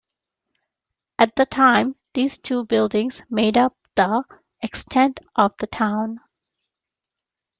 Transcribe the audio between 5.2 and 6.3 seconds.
of the town.